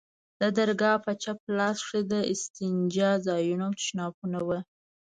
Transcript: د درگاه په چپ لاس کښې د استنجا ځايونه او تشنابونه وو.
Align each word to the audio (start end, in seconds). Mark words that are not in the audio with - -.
د 0.41 0.43
درگاه 0.57 0.97
په 1.05 1.11
چپ 1.23 1.39
لاس 1.57 1.77
کښې 1.85 2.01
د 2.11 2.13
استنجا 2.31 3.11
ځايونه 3.27 3.63
او 3.67 3.73
تشنابونه 3.79 4.37
وو. 4.47 4.59